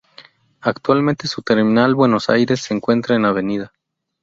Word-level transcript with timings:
Actualmente 0.61 1.27
su 1.27 1.43
terminal 1.43 1.93
Buenos 1.93 2.31
Aires 2.31 2.61
se 2.61 2.73
encuentra 2.73 3.15
en 3.15 3.25
Av. 3.25 3.69